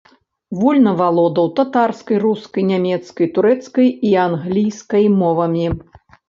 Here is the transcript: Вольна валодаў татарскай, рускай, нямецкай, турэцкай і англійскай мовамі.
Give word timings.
Вольна 0.59 0.93
валодаў 1.01 1.51
татарскай, 1.59 2.17
рускай, 2.23 2.65
нямецкай, 2.71 3.29
турэцкай 3.37 3.87
і 4.11 4.15
англійскай 4.25 5.05
мовамі. 5.21 5.65